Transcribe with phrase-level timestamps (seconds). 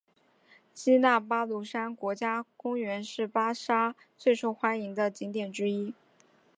[0.73, 5.93] 基纳巴卢山国家公园是沙巴最受欢迎的景点之一。